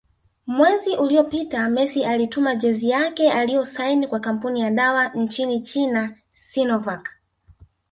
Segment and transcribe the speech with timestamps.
[0.47, 7.09] Mwezi uliopita Messi alituma jezi yake alioisaini kwa kampuni ya dawa nchini China Sinovac